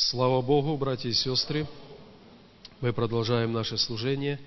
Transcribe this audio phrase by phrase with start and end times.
[0.00, 1.66] Слава Богу, братья и сестры.
[2.80, 4.38] Мы продолжаем наше служение.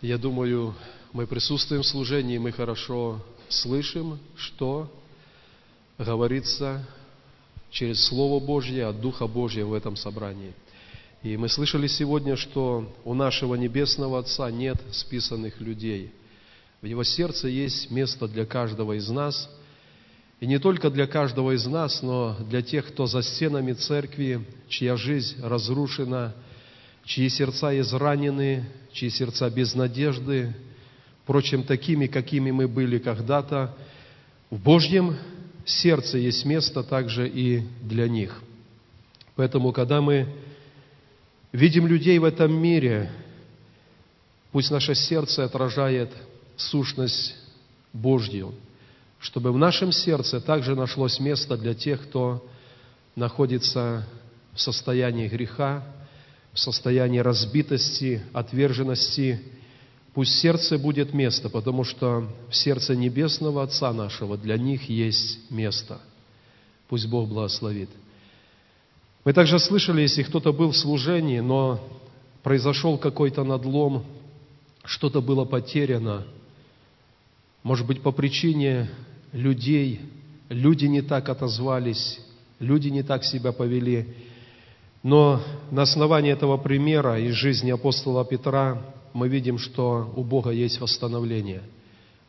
[0.00, 0.76] Я думаю,
[1.12, 4.88] мы присутствуем в служении, мы хорошо слышим, что
[5.98, 6.86] говорится
[7.72, 10.54] через Слово Божье, от Духа Божьего в этом собрании.
[11.24, 16.12] И мы слышали сегодня, что у нашего Небесного Отца нет списанных людей.
[16.80, 19.50] В Его сердце есть место для каждого из нас–
[20.40, 24.96] и не только для каждого из нас, но для тех, кто за стенами церкви, чья
[24.96, 26.34] жизнь разрушена,
[27.04, 30.54] чьи сердца изранены, чьи сердца без надежды,
[31.24, 33.74] впрочем, такими, какими мы были когда-то,
[34.50, 35.16] в Божьем
[35.64, 38.40] сердце есть место также и для них.
[39.34, 40.28] Поэтому, когда мы
[41.50, 43.10] видим людей в этом мире,
[44.52, 46.10] пусть наше сердце отражает
[46.56, 47.34] сущность
[47.92, 48.54] Божью–
[49.18, 52.46] чтобы в нашем сердце также нашлось место для тех, кто
[53.16, 54.06] находится
[54.54, 55.84] в состоянии греха,
[56.52, 59.40] в состоянии разбитости, отверженности.
[60.14, 66.00] Пусть сердце будет место, потому что в сердце Небесного Отца нашего для них есть место.
[66.88, 67.90] Пусть Бог благословит.
[69.24, 71.80] Мы также слышали, если кто-то был в служении, но
[72.42, 74.06] произошел какой-то надлом,
[74.84, 76.24] что-то было потеряно,
[77.62, 78.88] может быть, по причине
[79.32, 80.00] людей,
[80.48, 82.20] люди не так отозвались,
[82.58, 84.06] люди не так себя повели.
[85.02, 85.40] Но
[85.70, 91.62] на основании этого примера из жизни апостола Петра мы видим, что у Бога есть восстановление.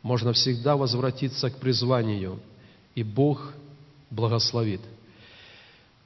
[0.02, 2.38] Можно всегда возвратиться к призванию,
[2.94, 3.52] и Бог
[4.10, 4.80] благословит.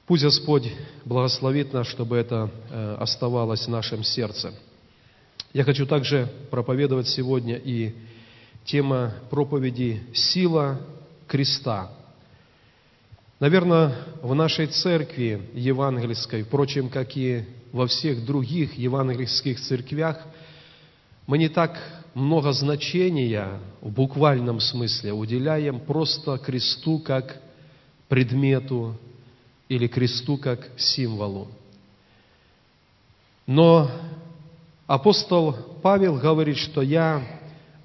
[0.05, 0.71] Пусть Господь
[1.05, 4.53] благословит нас, чтобы это э, оставалось в нашем сердце.
[5.53, 7.95] Я хочу также проповедовать сегодня и
[8.65, 10.81] тема проповеди «Сила
[11.27, 11.91] креста».
[13.39, 20.25] Наверное, в нашей церкви евангельской, впрочем, как и во всех других евангельских церквях,
[21.27, 21.77] мы не так
[22.13, 27.41] много значения в буквальном смысле уделяем просто кресту как
[28.07, 28.95] предмету
[29.67, 31.49] или кресту как символу.
[33.45, 33.91] Но
[34.87, 37.21] апостол Павел говорит, что я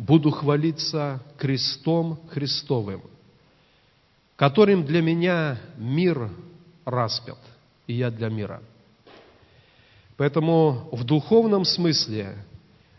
[0.01, 3.03] буду хвалиться крестом Христовым,
[4.37, 6.31] которым для меня мир
[6.87, 7.39] распят,
[7.87, 8.63] и я для мира.
[10.17, 12.35] Поэтому в духовном смысле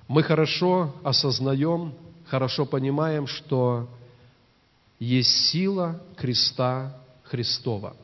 [0.08, 1.94] мы хорошо осознаем,
[2.28, 3.90] хорошо понимаем, что
[5.00, 7.96] есть сила креста Христова.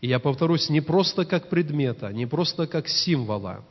[0.00, 3.64] И я повторюсь, не просто как предмета, не просто как символа,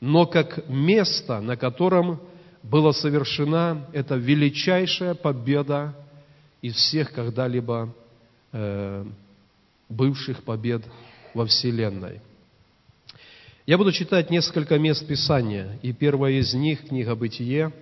[0.00, 2.18] но как место, на котором
[2.62, 5.94] была совершена эта величайшая победа
[6.60, 7.94] из всех когда-либо
[8.52, 9.04] э,
[9.88, 10.82] бывших побед
[11.34, 12.20] во Вселенной.
[13.66, 17.72] Я буду читать несколько мест Писания, и первое из них– книга «Бытие».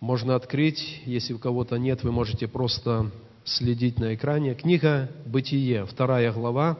[0.00, 3.10] Можно открыть, если у кого-то нет, вы можете просто
[3.44, 4.54] следить на экране.
[4.54, 6.78] Книга «Бытие», вторая глава,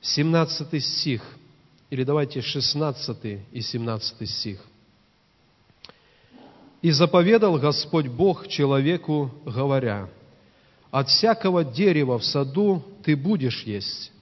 [0.00, 1.22] 17 стих,
[1.90, 4.60] или давайте 16 и 17 стих.
[6.84, 10.10] И заповедал Господь Бог человеку, говоря,
[10.90, 14.12] «От всякого дерева в саду ты будешь есть,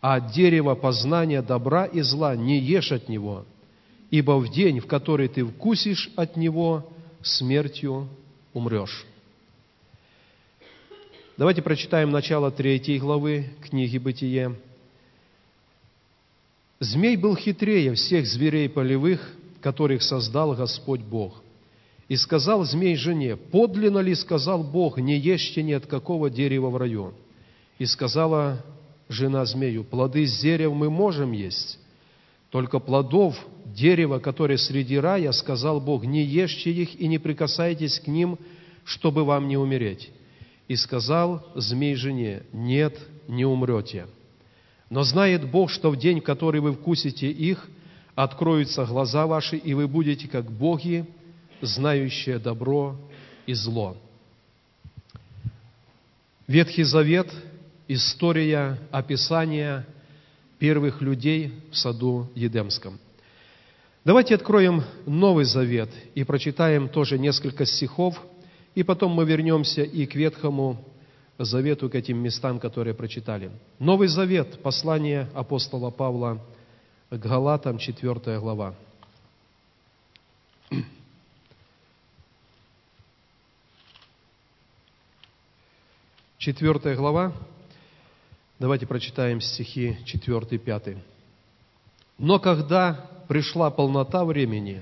[0.00, 3.44] а от дерева познания добра и зла не ешь от него,
[4.10, 6.90] ибо в день, в который ты вкусишь от него,
[7.20, 8.08] смертью
[8.54, 9.04] умрешь».
[11.36, 14.54] Давайте прочитаем начало третьей главы книги «Бытие».
[16.80, 21.42] «Змей был хитрее всех зверей полевых, которых создал Господь Бог.
[22.08, 26.76] И сказал змей жене, подлинно ли сказал Бог, не ешьте ни от какого дерева в
[26.76, 27.14] раю?
[27.78, 28.64] И сказала
[29.08, 31.78] жена змею, плоды с дерев мы можем есть,
[32.50, 38.06] только плодов дерева, которые среди рая, сказал Бог, не ешьте их и не прикасайтесь к
[38.06, 38.38] ним,
[38.84, 40.10] чтобы вам не умереть.
[40.68, 44.06] И сказал змей жене, нет, не умрете.
[44.90, 47.68] Но знает Бог, что в день, в который вы вкусите их,
[48.14, 51.04] откроются глаза ваши, и вы будете как боги,
[51.60, 52.96] знающее добро
[53.46, 53.96] и зло.
[56.46, 57.32] Ветхий Завет–
[57.88, 59.86] история описания
[60.58, 62.98] первых людей в саду Едемском.
[64.04, 68.20] Давайте откроем Новый Завет и прочитаем тоже несколько стихов,
[68.74, 70.84] и потом мы вернемся и к Ветхому
[71.38, 73.50] Завету, к этим местам, которые прочитали.
[73.78, 76.40] Новый Завет, послание апостола Павла
[77.10, 78.74] к Галатам, 4 глава.
[86.46, 87.32] Четвертая глава,
[88.60, 90.96] Давайте прочитаем стихи 4 и 5.
[92.18, 94.80] «Но когда пришла полнота времени,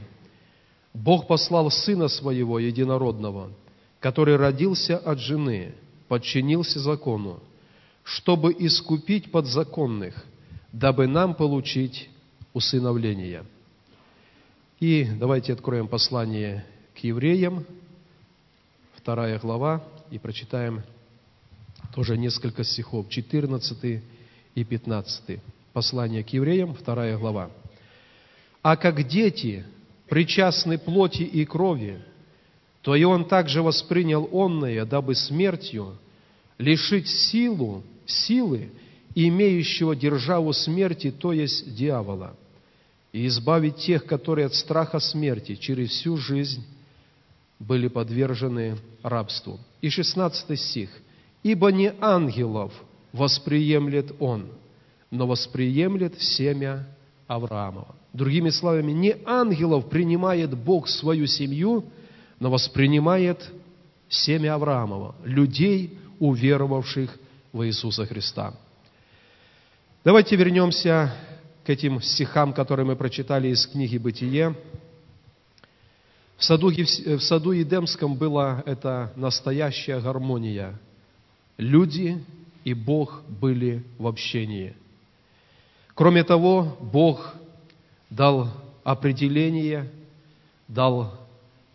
[0.93, 3.51] Бог послал Сына Своего Единородного,
[3.99, 5.75] который родился от жены,
[6.07, 7.41] подчинился закону,
[8.03, 10.23] чтобы искупить подзаконных,
[10.71, 12.11] дабы нам получить
[12.53, 13.43] усыновление».
[14.81, 17.65] И давайте откроем послание к евреям,
[18.97, 20.83] вторая глава, и прочитаем
[21.93, 24.03] тоже несколько стихов, 14
[24.55, 25.41] и 15.
[25.73, 27.51] Послание к евреям, вторая глава.
[28.63, 29.65] «А как дети
[30.09, 32.03] причастны плоти и крови,
[32.83, 35.99] то и он также воспринял онное, дабы смертью
[36.59, 38.71] лишить силу, силы,
[39.15, 42.37] имеющего державу смерти, то есть дьявола,
[43.13, 46.65] и избавить тех, которые от страха смерти через всю жизнь
[47.59, 49.59] были подвержены рабству.
[49.81, 50.91] И 16 стих–
[51.45, 52.73] Ибо не ангелов
[53.13, 54.49] восприемлет он,
[55.11, 56.89] но восприемлет семя
[57.29, 57.95] Авраамова.
[58.15, 61.85] Другими словами, не ангелов принимает Бог свою семью,
[62.41, 63.53] но воспринимает
[64.09, 67.15] семя Авраамова, людей, уверовавших
[67.53, 68.55] в Иисуса Христа.
[70.03, 71.15] Давайте вернемся
[71.65, 74.55] к этим стихам, которые мы прочитали из книги «Бытие».
[76.37, 80.81] В саду, в саду Едемском была эта настоящая гармония–
[81.57, 82.25] люди
[82.65, 84.75] и Бог были в общении.
[85.95, 87.35] Кроме того, Бог
[88.11, 88.51] дал
[88.83, 89.91] определение,
[90.67, 91.15] дал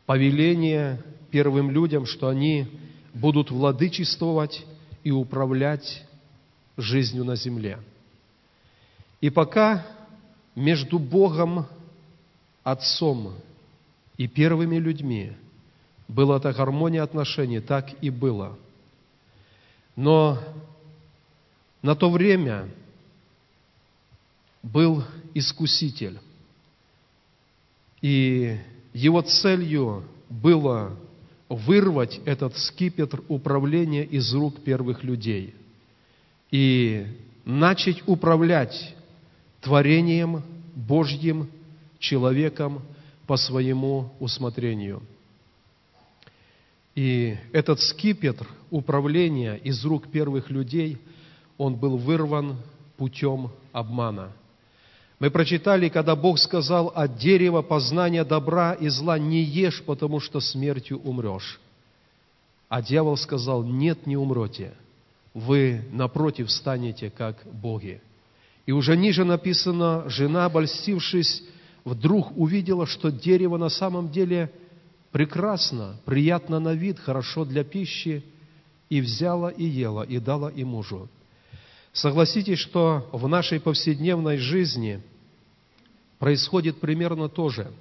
[0.05, 2.67] повеление первым людям, что они
[3.13, 4.65] будут владычествовать
[5.03, 6.03] и управлять
[6.77, 7.79] жизнью на земле.
[9.21, 9.85] И пока
[10.55, 11.65] между Богом,
[12.61, 13.33] Отцом
[14.17, 15.31] и первыми людьми
[16.07, 18.57] была эта гармония отношений, так и было–
[19.95, 20.39] но
[21.81, 22.69] на то время
[24.61, 25.03] был
[25.33, 26.19] искуситель,
[28.01, 28.57] и
[28.93, 30.97] его целью было
[31.47, 35.55] вырвать этот скипетр управления из рук первых людей
[36.51, 37.07] и
[37.45, 38.95] начать управлять
[39.61, 40.43] творением
[40.75, 41.49] Божьим
[41.99, 42.81] человеком
[43.25, 45.01] по своему усмотрению–
[46.99, 50.97] и этот скипетр управления из рук первых людей,
[51.57, 52.57] он был вырван
[52.97, 54.33] путем обмана.
[55.17, 60.41] Мы прочитали, когда Бог сказал от дерева познания добра и зла не ешь, потому что
[60.41, 61.61] смертью умрешь.
[62.67, 64.73] А дьявол сказал, нет, не умрете.
[65.33, 68.01] Вы, напротив, станете как боги.
[68.65, 71.43] И уже ниже написано, жена, обольстившись,
[71.85, 74.51] вдруг увидела, что дерево на самом деле–
[75.11, 78.23] прекрасно, приятно на вид, хорошо для пищи,
[78.89, 81.09] и взяла и ела, и дала и мужу.
[81.93, 85.01] Согласитесь, что в нашей повседневной жизни
[86.17, 87.71] происходит примерно то же.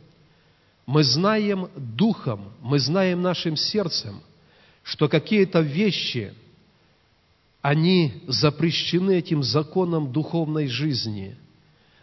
[0.87, 4.21] Мы знаем духом, мы знаем нашим сердцем,
[4.83, 6.33] что какие-то вещи,
[7.61, 11.37] они запрещены этим законом духовной жизни,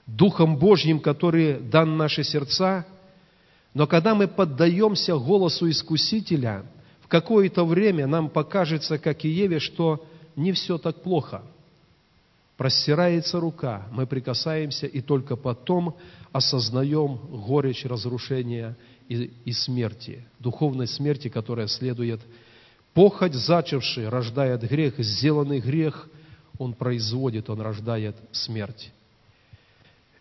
[0.07, 2.85] Духом Божьим, который дан наши сердца–
[3.75, 6.63] но когда мы поддаемся голосу Искусителя,
[7.01, 10.07] в какое-то время нам покажется, как и Еве, что
[10.37, 11.43] не все так плохо.
[12.55, 15.97] Простирается рука, мы прикасаемся, и только потом
[16.31, 18.77] осознаем горечь разрушения
[19.09, 22.21] и, и смерти, духовной смерти, которая следует.
[22.93, 26.07] Похоть, зачавший, рождает грех, сделанный грех,
[26.57, 28.93] он производит, он рождает смерть.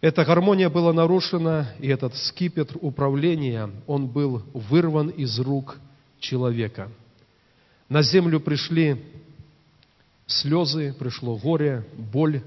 [0.04, 5.78] Эта гармония была нарушена, и этот скипетр управления, он был вырван из рук
[6.20, 6.90] человека.
[7.88, 9.02] На землю пришли
[10.26, 12.42] слезы, пришло горе, боль.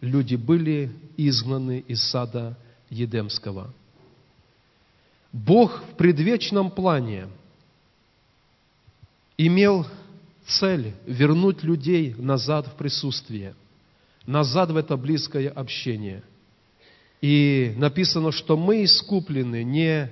[0.00, 2.56] Люди были изгнаны из сада
[2.88, 3.74] Едемского.
[5.32, 7.26] Бог в предвечном плане
[9.36, 9.88] имел
[10.46, 13.56] цель вернуть людей назад в присутствие,
[14.24, 16.22] назад в это близкое общение–
[17.22, 20.10] и написано, что мы искуплены не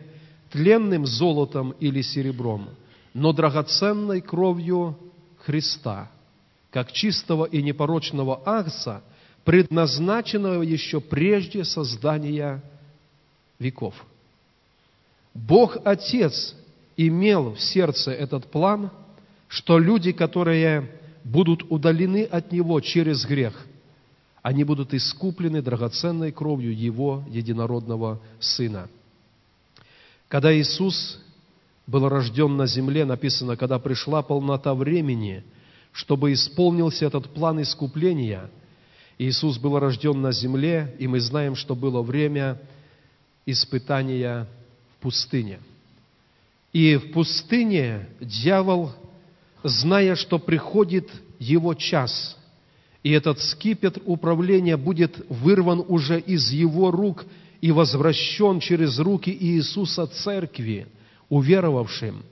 [0.51, 2.71] тленным золотом или серебром,
[3.13, 4.97] но драгоценной кровью
[5.45, 6.11] Христа,
[6.71, 9.03] как чистого и непорочного акса,
[9.45, 12.63] предназначенного еще прежде создания
[13.59, 13.95] веков.
[15.35, 16.55] Бог Отец
[16.97, 18.91] имел в сердце этот план,
[19.49, 20.93] что люди, которые
[21.25, 23.67] будут удалены от Него через грех,
[24.43, 28.89] они будут искуплены драгоценной кровью Его единородного Сына.
[30.29, 31.21] Когда Иисус
[31.87, 35.45] был рожден на земле, написано, когда пришла полнота времени,
[35.93, 38.51] чтобы исполнился этот план искупления,
[39.19, 42.59] Иисус был рожден на земле, и мы знаем, что было время
[43.45, 44.47] испытания
[44.95, 45.59] в пустыне.
[46.73, 48.93] И в пустыне дьявол,
[49.63, 52.39] зная, что приходит его час,
[53.03, 57.25] и этот скипетр управления будет вырван уже из его рук
[57.61, 60.87] и возвращен через руки Иисуса Церкви,
[61.29, 62.23] уверовавшим,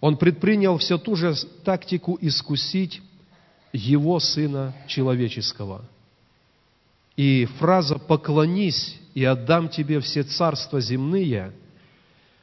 [0.00, 3.00] он предпринял все ту же тактику искусить
[3.72, 5.84] его Сына Человеческого–
[7.16, 11.52] и фраза «поклонись, и отдам тебе все царства земные»,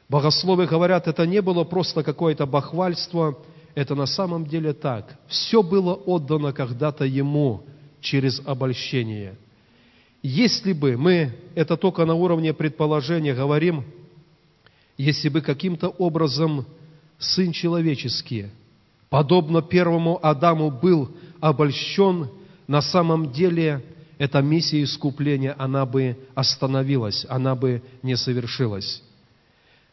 [0.08, 3.38] богословы говорят, это не было просто какое-то бахвальство,
[3.74, 5.18] это на самом деле так.
[5.28, 7.64] Все было отдано когда-то Ему
[8.00, 9.36] через обольщение.
[10.22, 13.84] Если бы мы, это только на уровне предположения говорим,
[14.98, 16.66] если бы каким-то образом
[17.18, 18.46] Сын Человеческий,
[19.08, 21.10] подобно первому Адаму, был
[21.40, 22.28] обольщен,
[22.66, 23.84] на самом деле–
[24.20, 29.02] эта миссия искупления, она бы остановилась, она бы не совершилась.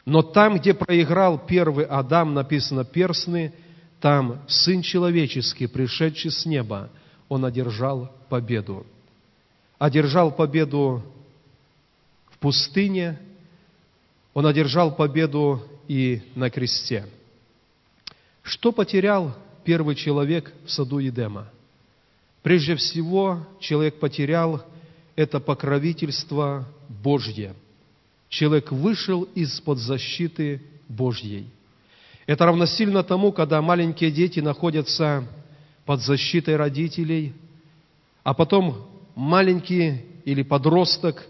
[0.04, 3.54] Но там, где проиграл первый Адам, написано перстны,
[4.00, 6.90] там Сын Человеческий, пришедший с неба,
[7.28, 8.86] Он одержал победу.
[9.78, 11.02] Одержал победу
[12.30, 13.18] в пустыне,
[14.34, 17.06] Он одержал победу и на кресте.
[18.42, 21.50] Что потерял первый человек в саду Едема–
[22.42, 24.64] Прежде всего, человек потерял
[25.16, 27.54] это покровительство Божье.
[28.28, 31.48] Человек вышел из-под защиты Божьей.
[32.28, 35.24] Это равносильно тому, когда маленькие дети находятся
[35.84, 37.32] под защитой родителей,
[38.22, 41.26] а потом маленький или подросток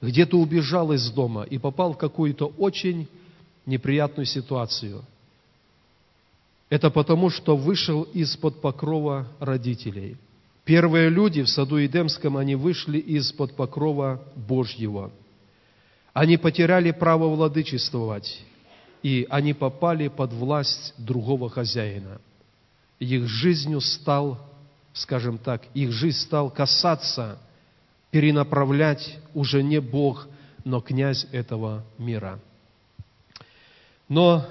[0.00, 3.06] где-то убежал из дома и попал в какую-то очень
[3.66, 5.04] неприятную ситуацию.
[6.70, 10.16] Это потому, что вышел из-под покрова родителей–
[10.70, 15.10] Первые люди в саду Едемском, они вышли из-под покрова Божьего.
[16.12, 18.40] Они потеряли право владычествовать,
[19.02, 22.20] и они попали под власть другого хозяина.
[22.98, 24.38] Их жизнью стал,
[24.92, 27.38] скажем так, их жизнь стал касаться,
[28.10, 30.28] перенаправлять уже не Бог,
[30.64, 32.38] но князь этого мира.
[34.08, 34.46] Но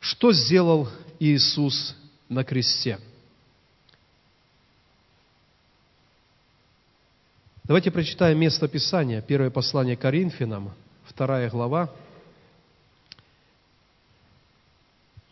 [0.00, 1.96] что сделал Иисус
[2.28, 2.98] на кресте?
[7.64, 10.72] Давайте прочитаем место Писания, первое послание Коринфянам,
[11.04, 11.90] вторая глава.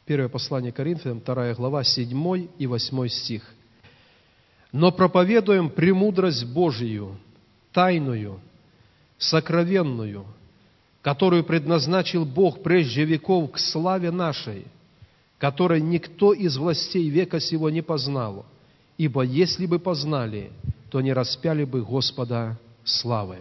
[0.07, 3.43] Первое послание Коринфянам, вторая глава, седьмой и восьмой стих.
[4.71, 7.19] «Но проповедуем премудрость Божию,
[7.73, 8.39] тайную,
[9.19, 10.25] сокровенную,
[11.03, 14.67] которую предназначил Бог прежде веков к славе нашей,
[15.39, 18.47] которой никто из властей века сего не познал,
[18.99, 20.53] ибо если бы познали,
[20.89, 23.39] то не распяли бы Господа славы.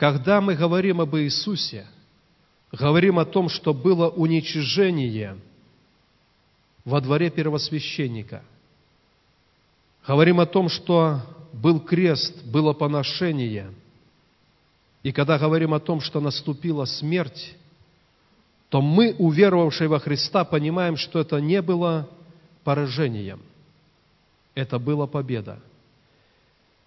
[0.00, 1.86] Когда мы говорим об Иисусе,
[2.72, 5.36] говорим о том, что было уничижение
[6.86, 8.42] во дворе первосвященника,
[10.08, 11.20] говорим о том, что
[11.52, 13.74] был крест, было поношение,
[15.02, 17.54] и когда говорим о том, что наступила смерть,
[18.70, 22.08] то мы, уверовавшие во Христа, понимаем, что это не было
[22.64, 23.42] поражением,
[24.54, 25.60] это была победа.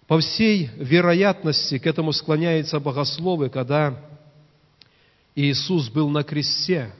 [0.06, 3.98] По всей вероятности к этому склоняются богословы, когда
[5.34, 6.92] Иисус был на кресте,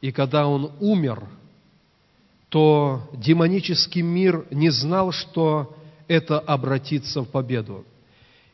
[0.00, 1.24] и когда Он умер,
[2.48, 5.76] то демонический мир не знал, что
[6.08, 7.84] это обратится в победу.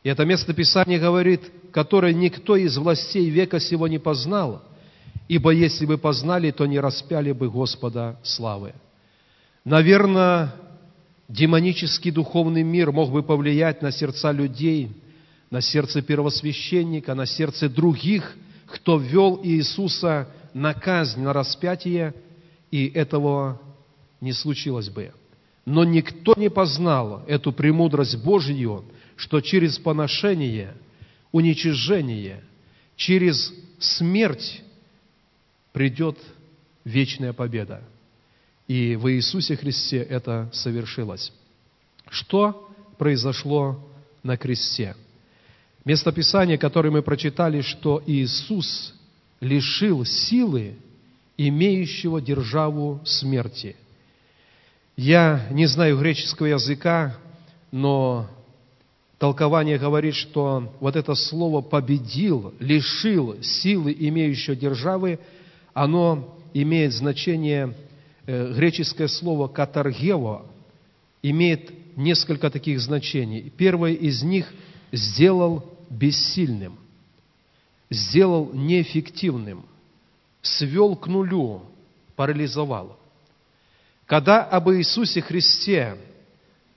[0.03, 4.61] И это место Писания говорит, которое никто из властей века сего не познал–
[5.27, 8.73] ибо если бы познали, то не распяли бы Господа славы.
[9.63, 10.53] Наверное,
[11.27, 14.91] демонический духовный мир мог бы повлиять на сердца людей,
[15.49, 18.35] на сердце первосвященника, на сердце других,
[18.67, 22.13] кто ввел Иисуса на казнь, на распятие,
[22.71, 23.61] и этого
[24.19, 25.11] не случилось бы.
[25.65, 28.83] Но никто не познал эту премудрость Божью,
[29.15, 30.73] что через поношение,
[31.31, 32.43] уничижение,
[32.95, 34.61] через смерть
[35.71, 36.17] придет
[36.83, 37.81] вечная победа.
[38.73, 41.31] И в Иисусе Христе это совершилось.
[42.09, 43.77] Что произошло
[44.23, 44.95] на кресте?
[45.85, 48.95] Место Писания, которое мы прочитали, что Иисус
[49.41, 50.73] лишил силы
[51.37, 53.75] имеющего державу смерти.
[54.97, 57.15] Я не знаю греческого языка,
[57.69, 58.27] но
[59.19, 65.19] толкование говорит, что вот это слово «победил», «лишил силы имеющего державы»
[65.75, 67.75] оно имеет значение
[68.25, 70.45] греческое слово «катаргево»
[71.21, 73.51] имеет несколько таких значений.
[73.55, 74.51] Первое из них–
[74.93, 76.77] сделал бессильным,
[77.89, 79.65] сделал неэффективным,
[80.41, 81.63] свел к нулю,
[82.15, 82.97] парализовал.
[84.05, 85.97] Когда об Иисусе Христе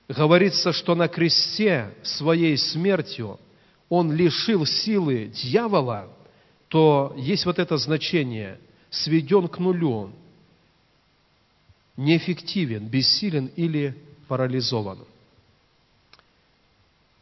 [0.09, 3.39] говорится, что на кресте своей смертью
[3.89, 6.09] Он лишил силы дьявола,
[6.69, 8.59] то есть вот это значение–
[8.91, 10.11] сведен к нулю,
[11.97, 13.95] неэффективен, бессилен или
[14.29, 14.99] парализован.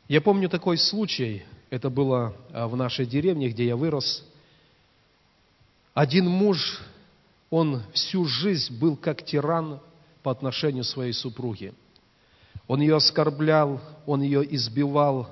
[0.09, 4.25] Я помню такой случай, это было а, в нашей деревне, где я вырос.
[5.95, 6.81] Один муж,
[7.51, 9.81] он всю жизнь был как тиран
[10.23, 11.73] по отношению своей супруге.
[12.67, 15.29] Он ее оскорблял, он ее избивал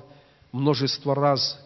[0.53, 1.59] множество раз.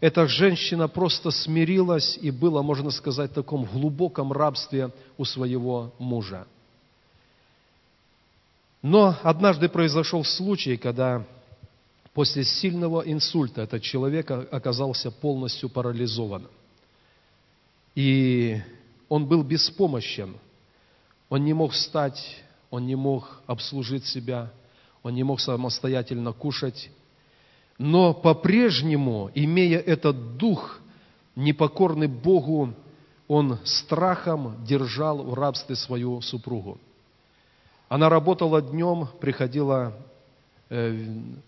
[0.00, 6.46] Эта женщина просто смирилась и была, можно сказать, в таком глубоком рабстве у своего мужа.
[8.82, 11.24] Но однажды произошел случай, когда
[12.14, 16.46] после сильного инсульта этот человек оказался полностью парализован.
[17.94, 18.60] И
[19.08, 20.36] он был беспомощен.
[21.28, 24.50] Он не мог встать, он не мог обслужить себя,
[25.02, 26.90] он не мог самостоятельно кушать.
[27.78, 30.80] Но по-прежнему, имея этот дух,
[31.36, 32.74] непокорный Богу,
[33.26, 36.78] он страхом держал в рабстве свою супругу.
[37.88, 39.94] Она работала днем, приходила
[40.68, 40.94] э,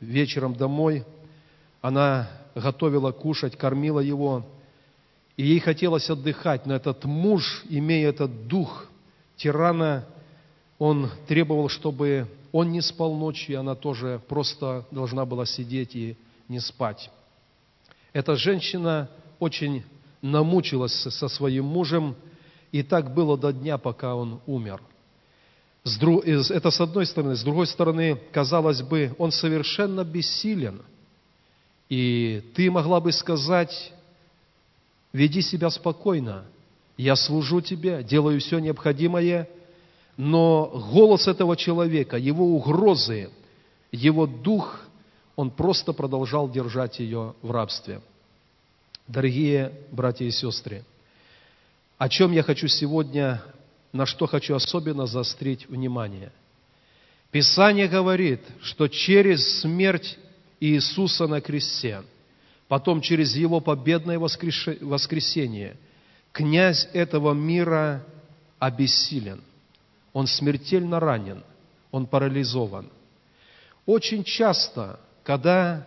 [0.01, 1.05] вечером домой,
[1.83, 4.47] она готовила кушать, кормила его,
[5.37, 8.87] и ей хотелось отдыхать, но этот муж, имея этот дух
[9.37, 10.07] тирана,
[10.79, 16.17] он требовал, чтобы он не спал ночью, и она тоже просто должна была сидеть и
[16.49, 17.11] не спать.
[18.15, 19.85] Эта женщина очень
[20.23, 22.17] намучилась со своим мужем,
[22.73, 24.81] и так было до дня, пока он умер.
[25.85, 27.37] Это с одной стороны.
[27.37, 30.83] С другой стороны, казалось бы, он совершенно бессилен.
[31.89, 33.93] И ты могла бы сказать,
[35.13, 36.45] веди себя спокойно,
[36.97, 39.49] я служу тебе, делаю все необходимое,
[40.17, 43.31] но голос этого человека, его угрозы,
[43.91, 44.81] его дух,
[45.35, 48.02] он просто продолжал держать ее в рабстве.
[49.09, 50.85] Дорогие братья и сестры,
[51.97, 53.43] о чем я хочу сегодня
[53.93, 56.33] на что хочу особенно заострить внимание.
[57.31, 60.19] Писание говорит, что через смерть
[60.61, 62.03] Иисуса на кресте,
[62.69, 65.76] потом через Его победное воскресение,
[66.33, 68.05] князь этого мира
[68.59, 69.41] обессилен.
[70.13, 71.43] Он смертельно ранен,
[71.91, 72.89] он парализован.
[73.87, 75.87] Очень часто, когда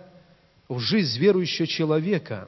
[0.69, 2.47] в жизнь верующего человека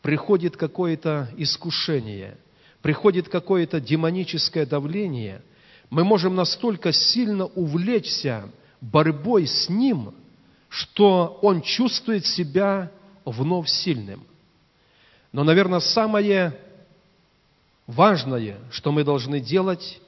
[0.00, 2.36] приходит какое-то искушение–
[2.82, 5.40] приходит какое-то демоническое давление,
[5.88, 10.14] мы можем настолько сильно увлечься борьбой с ним,
[10.68, 12.90] что он чувствует себя
[13.24, 14.24] вновь сильным.
[15.30, 16.58] Но, наверное, самое
[17.86, 20.00] важное, что мы должны делать,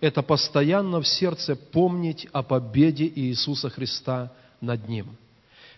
[0.00, 5.16] это постоянно в сердце помнить о победе Иисуса Христа над ним.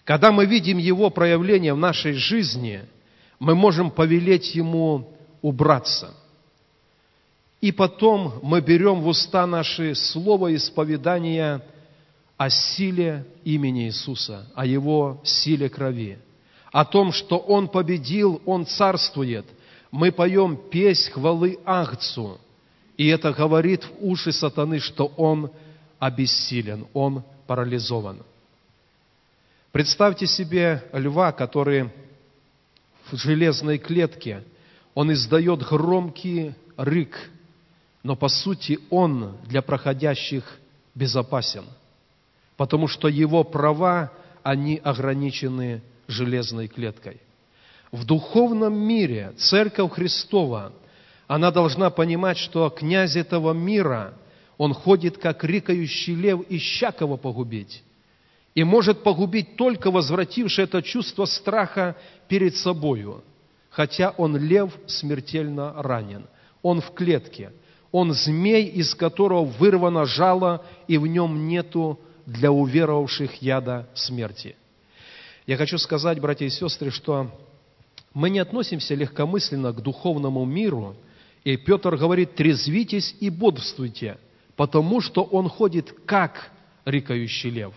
[0.05, 2.83] Когда мы видим Его проявление в нашей жизни,
[3.39, 6.15] мы можем повелеть Ему убраться–
[7.63, 11.65] и потом мы берем в уста наши слово исповедания
[12.37, 16.19] о силе имени Иисуса, о Его силе крови,
[16.73, 19.47] о том, что Он победил, Он царствует.
[19.93, 22.41] Мы поем песнь хвалы Ахцу,
[22.97, 25.49] и это говорит в уши сатаны, что Он
[26.01, 28.25] обессилен, Он парализован.
[29.71, 31.91] Представьте себе льва, который
[33.13, 34.43] в железной клетке,
[34.95, 37.31] он издает громкий рык–
[38.03, 40.59] но по сути он для проходящих
[40.95, 41.65] безопасен,
[42.57, 44.13] потому что его права,
[44.43, 47.21] они ограничены железной клеткой.
[47.93, 50.73] В духовном мире Церковь Христова,
[51.29, 54.15] она должна понимать, что князь этого мира,
[54.59, 57.83] он ходит как рикающий лев, ища кого погубить.
[58.55, 61.97] И может погубить только возвративший это чувство страха
[62.29, 63.23] перед собою,
[63.71, 66.27] хотя он лев смертельно ранен.
[66.63, 67.53] Он в клетке–
[67.93, 74.57] он змей, из которого вырвано жало, и в нем нету для уверовавших яда смерти.
[75.47, 77.31] Я хочу сказать, братья и сестры, что
[78.15, 80.97] мы не относимся легкомысленно к духовному миру,
[81.45, 84.17] и Петр говорит, трезвитесь и бодрствуйте,
[84.57, 86.51] потому что он ходит как
[86.87, 87.75] рикающий лев.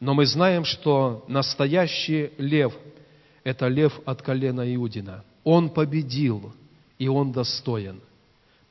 [0.00, 2.74] Но мы знаем, что настоящий лев–
[3.44, 5.24] это лев от колена Иудина.
[5.44, 6.52] Он победил,
[6.98, 8.00] и он достоин–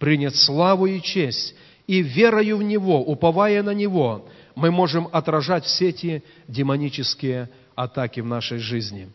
[0.04, 1.56] принят славу и честь
[1.88, 8.26] И верою в Него, уповая на Него, мы можем отражать все эти демонические атаки в
[8.26, 9.10] нашей жизни.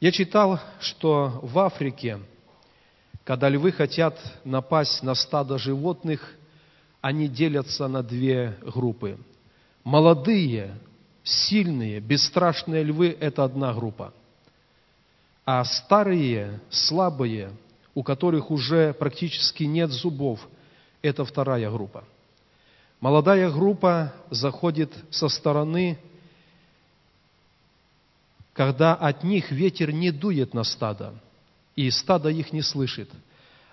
[0.00, 2.20] Я читал, что в Африке,
[3.24, 6.36] когда львы хотят напасть на стадо животных,
[7.00, 9.18] они делятся на две группы.
[9.82, 10.78] Молодые,
[11.24, 14.14] сильные, бесстрашные львы– это одна группа.
[15.44, 17.50] А старые, слабые,
[17.94, 20.40] у которых уже практически нет зубов,
[21.02, 22.04] это вторая группа.
[23.00, 25.98] Молодая группа заходит со стороны,
[28.52, 31.12] когда от них ветер не дует на стадо,
[31.74, 33.10] и стадо их не слышит.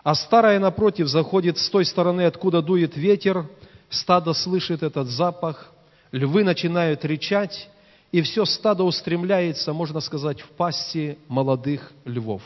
[0.03, 3.45] А старая, напротив, заходит с той стороны, откуда дует ветер,
[3.89, 5.71] стадо слышит этот запах,
[6.11, 7.69] львы начинают речать,
[8.11, 12.41] и все стадо устремляется, можно сказать, в пасти молодых львов.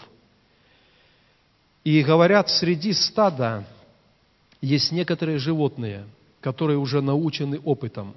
[1.83, 3.65] И говорят, среди стада
[4.61, 6.05] есть некоторые животные,
[6.41, 8.13] которые уже научены опытом.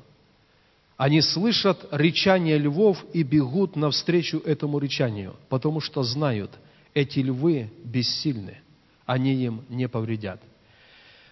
[0.97, 6.51] Они слышат речание львов и бегут навстречу этому речанию, потому что знают,
[6.95, 8.59] эти львы бессильны,
[9.05, 10.41] они им не повредят.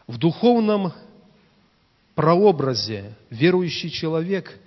[0.07, 0.92] В духовном
[2.14, 4.59] прообразе верующий человек,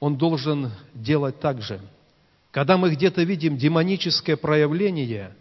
[0.00, 1.80] он должен делать так же.
[2.50, 5.34] Когда мы где-то видим демоническое проявление,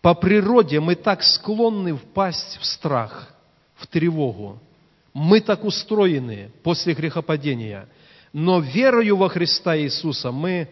[0.00, 3.34] по природе мы так склонны впасть в страх,
[3.74, 4.60] в тревогу.
[5.12, 7.88] Мы так устроены после грехопадения.
[8.32, 10.68] Но верою во Христа Иисуса мы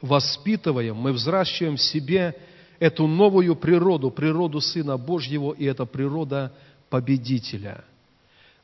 [0.00, 2.36] воспитываем, мы взращиваем в себе
[2.78, 6.52] эту новую природу, природу Сына Божьего, и это природа
[6.90, 7.84] победителя–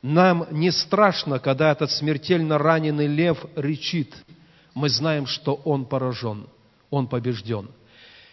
[0.03, 4.13] нам не страшно, когда этот смертельно раненый лев речит.
[4.75, 6.47] Мы знаем, что он поражен,
[6.91, 7.71] он побежден.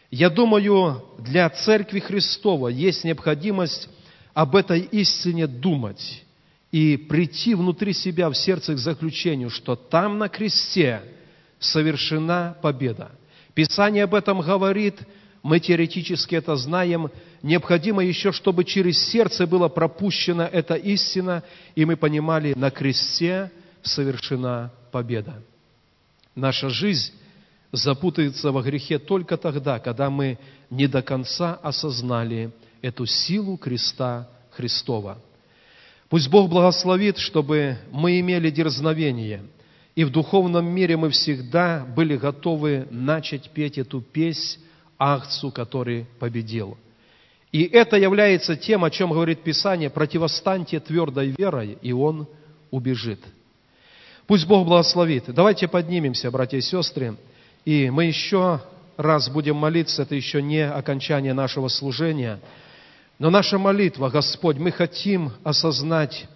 [0.10, 3.88] Я думаю, для Церкви Христова есть необходимость
[4.34, 6.24] об этой истине думать
[6.72, 11.02] и прийти внутри себя в сердце к заключению, что там на кресте
[11.60, 13.12] совершена победа.
[13.54, 15.00] Писание об этом говорит,
[15.44, 17.10] мы теоретически это знаем,
[17.42, 21.44] необходимо еще, чтобы через сердце была пропущена эта истина,
[21.76, 25.42] и мы понимали, на кресте совершена победа.
[26.36, 27.14] Наша жизнь
[27.72, 30.38] запутается во грехе только тогда, когда мы
[30.70, 35.20] не до конца осознали эту силу креста Христова.
[36.10, 39.44] Пусть Бог благословит, чтобы мы имели дерзновение,
[39.96, 44.60] и в духовном мире мы всегда были готовы начать петь эту песнь
[45.00, 46.78] Ахцу, который победил–
[47.52, 52.28] и это является тем, о чем говорит Писание, противостаньте твердой верой, и он
[52.70, 53.20] убежит.
[54.28, 55.24] Пусть Бог благословит.
[55.28, 57.18] Давайте поднимемся, братья и сестры,
[57.66, 58.62] и мы еще
[58.98, 62.40] раз будем молиться, это еще не окончание нашего служения,
[63.18, 66.28] но наша молитва, Господь, мы хотим осознать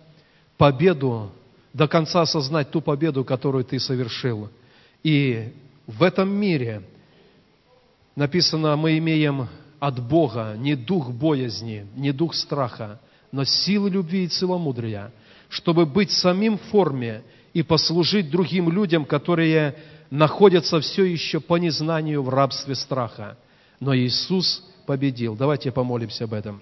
[0.58, 1.32] победу,
[1.74, 4.50] до конца осознать ту победу, которую Ты совершил.
[5.04, 5.54] И
[5.86, 6.82] в этом мире
[8.16, 9.48] написано, мы имеем
[9.80, 13.00] от Бога не дух боязни, не дух страха,
[13.32, 15.12] но силы любви и целомудрия,
[15.50, 17.24] чтобы быть самим в форме
[17.54, 19.76] и послужить другим людям, которые
[20.10, 23.38] находятся все еще по незнанию в рабстве страха.
[23.80, 25.36] Но Иисус победил.
[25.36, 26.62] Давайте помолимся об этом.